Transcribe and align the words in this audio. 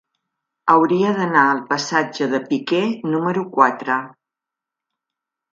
Hauria 0.75 1.11
d'anar 1.17 1.43
al 1.49 1.61
passatge 1.73 2.29
de 2.33 2.41
Piquer 2.47 2.81
número 3.13 3.47
quatre. 3.59 4.03